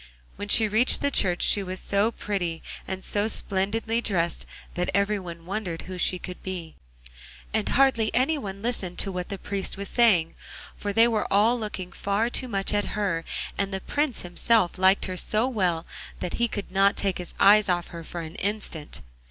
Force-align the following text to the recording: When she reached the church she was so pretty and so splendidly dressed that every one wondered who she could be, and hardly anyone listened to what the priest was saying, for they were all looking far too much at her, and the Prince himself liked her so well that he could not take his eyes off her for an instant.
When 0.35 0.47
she 0.47 0.67
reached 0.67 1.01
the 1.01 1.11
church 1.11 1.43
she 1.43 1.61
was 1.61 1.79
so 1.79 2.09
pretty 2.09 2.63
and 2.87 3.03
so 3.03 3.27
splendidly 3.27 4.01
dressed 4.01 4.47
that 4.73 4.89
every 4.95 5.19
one 5.19 5.45
wondered 5.45 5.83
who 5.83 5.99
she 5.99 6.17
could 6.17 6.41
be, 6.41 6.73
and 7.53 7.69
hardly 7.69 8.09
anyone 8.11 8.63
listened 8.63 8.97
to 8.97 9.11
what 9.11 9.29
the 9.29 9.37
priest 9.37 9.77
was 9.77 9.89
saying, 9.89 10.33
for 10.75 10.91
they 10.91 11.07
were 11.07 11.31
all 11.31 11.55
looking 11.59 11.91
far 11.91 12.31
too 12.31 12.47
much 12.47 12.73
at 12.73 12.85
her, 12.97 13.23
and 13.59 13.71
the 13.71 13.79
Prince 13.79 14.23
himself 14.23 14.79
liked 14.79 15.05
her 15.05 15.17
so 15.17 15.47
well 15.47 15.85
that 16.19 16.33
he 16.41 16.47
could 16.47 16.71
not 16.71 16.97
take 16.97 17.19
his 17.19 17.35
eyes 17.39 17.69
off 17.69 17.89
her 17.89 18.03
for 18.03 18.21
an 18.21 18.33
instant. 18.37 19.01